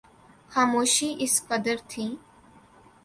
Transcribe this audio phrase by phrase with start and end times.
[0.53, 2.05] خاموشی اس قدر تھی